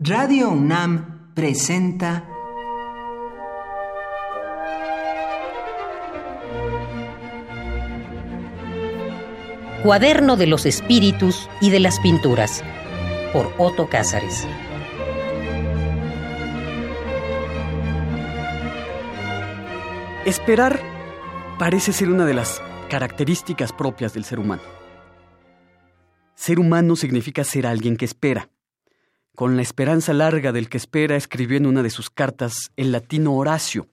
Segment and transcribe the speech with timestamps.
[0.00, 2.24] Radio UNAM presenta
[9.82, 12.62] Cuaderno de los Espíritus y de las Pinturas
[13.32, 14.46] por Otto Cázares.
[20.24, 20.80] Esperar
[21.58, 24.62] parece ser una de las características propias del ser humano.
[26.36, 28.48] Ser humano significa ser alguien que espera.
[29.38, 33.36] Con la esperanza larga del que espera escribió en una de sus cartas el latino
[33.36, 33.86] Horacio.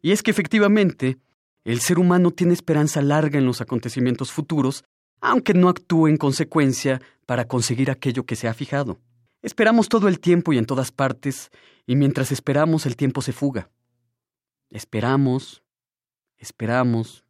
[0.00, 1.18] Y es que efectivamente,
[1.64, 4.82] el ser humano tiene esperanza larga en los acontecimientos futuros,
[5.20, 8.98] aunque no actúe en consecuencia para conseguir aquello que se ha fijado.
[9.42, 11.50] Esperamos todo el tiempo y en todas partes,
[11.86, 13.68] y mientras esperamos el tiempo se fuga.
[14.70, 15.62] Esperamos,
[16.38, 17.26] esperamos,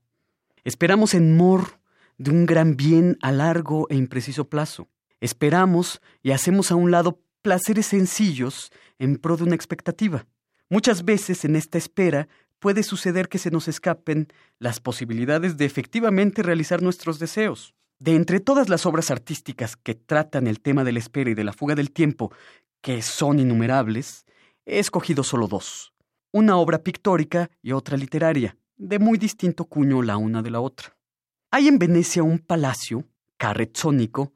[0.63, 1.81] esperamos en mor
[2.17, 4.87] de un gran bien a largo e impreciso plazo.
[5.21, 10.27] Esperamos y hacemos a un lado placeres sencillos en pro de una expectativa.
[10.69, 16.43] Muchas veces en esta espera puede suceder que se nos escapen las posibilidades de efectivamente
[16.43, 17.75] realizar nuestros deseos.
[17.99, 21.45] De entre todas las obras artísticas que tratan el tema de la espera y de
[21.45, 22.33] la fuga del tiempo,
[22.81, 24.27] que son innumerables,
[24.65, 25.93] he escogido solo dos
[26.33, 30.97] una obra pictórica y otra literaria, de muy distinto cuño la una de la otra.
[31.51, 33.05] Hay en Venecia un palacio,
[33.37, 34.33] carrezzónico,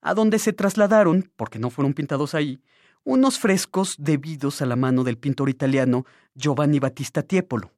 [0.00, 2.60] a donde se trasladaron, porque no fueron pintados ahí,
[3.04, 6.04] unos frescos debidos a la mano del pintor italiano
[6.34, 7.72] Giovanni Battista Tiepolo.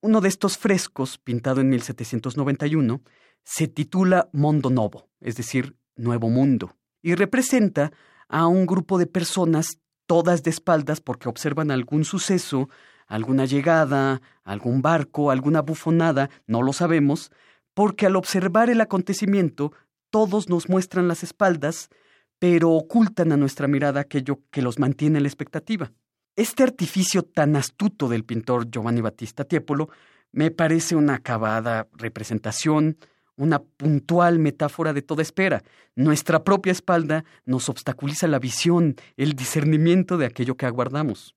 [0.00, 3.00] Uno de estos frescos, pintado en 1791,
[3.42, 7.92] se titula Mondo Novo, es decir, Nuevo Mundo, y representa
[8.28, 12.68] a un grupo de personas todas de espaldas porque observan algún suceso
[13.06, 17.30] alguna llegada, algún barco, alguna bufonada, no lo sabemos,
[17.74, 19.72] porque al observar el acontecimiento
[20.14, 21.88] todos nos muestran las espaldas,
[22.38, 25.90] pero ocultan a nuestra mirada aquello que los mantiene en la expectativa.
[26.36, 29.88] Este artificio tan astuto del pintor Giovanni Battista Tiepolo
[30.30, 32.96] me parece una acabada representación,
[33.34, 35.64] una puntual metáfora de toda espera.
[35.96, 41.34] Nuestra propia espalda nos obstaculiza la visión, el discernimiento de aquello que aguardamos.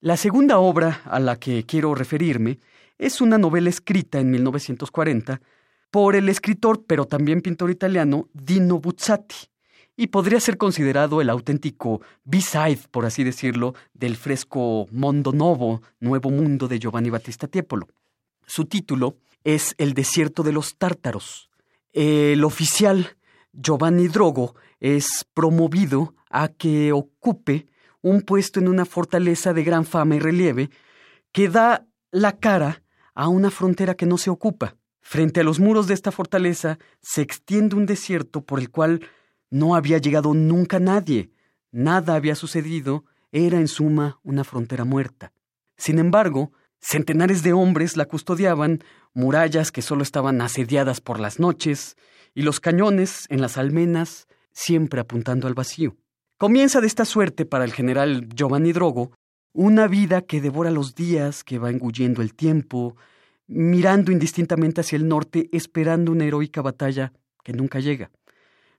[0.00, 2.58] La segunda obra a la que quiero referirme
[2.96, 5.42] es una novela escrita en 1940
[5.90, 9.48] por el escritor pero también pintor italiano Dino Buzzati
[9.96, 16.30] y podría ser considerado el auténtico B-side, por así decirlo, del fresco Mondo Novo, Nuevo
[16.30, 17.88] Mundo de Giovanni Battista Tiepolo.
[18.46, 21.50] Su título es El desierto de los tártaros.
[21.92, 23.16] El oficial
[23.52, 27.66] Giovanni Drogo es promovido a que ocupe
[28.00, 30.70] un puesto en una fortaleza de gran fama y relieve
[31.32, 32.84] que da la cara
[33.14, 34.76] a una frontera que no se ocupa.
[35.10, 39.00] Frente a los muros de esta fortaleza se extiende un desierto por el cual
[39.48, 41.30] no había llegado nunca nadie,
[41.72, 45.32] nada había sucedido, era en suma una frontera muerta.
[45.78, 51.96] Sin embargo, centenares de hombres la custodiaban, murallas que solo estaban asediadas por las noches,
[52.34, 55.96] y los cañones en las almenas siempre apuntando al vacío.
[56.36, 59.12] Comienza de esta suerte para el general Giovanni Drogo
[59.54, 62.94] una vida que devora los días, que va engullendo el tiempo,
[63.48, 68.10] mirando indistintamente hacia el norte, esperando una heroica batalla que nunca llega,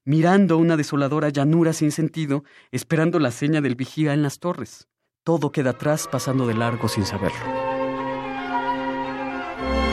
[0.06, 4.88] mirando una desoladora llanura sin sentido, esperando la seña del vigía en las torres.
[5.24, 7.70] Todo queda atrás pasando de largo sin saberlo.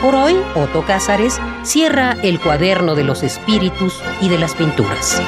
[0.02, 5.20] Por hoy, Otto Cázares cierra el cuaderno de los espíritus y de las pinturas.